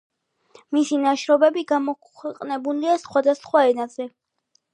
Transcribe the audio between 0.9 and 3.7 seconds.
ნაშრომები გამოქვეყნებულია სხვადასხვა